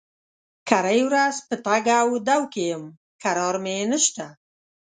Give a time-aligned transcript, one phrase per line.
[0.69, 2.83] کرۍ ورځ په تګ و دو کې يم؛
[3.23, 4.25] کرار مې نشته.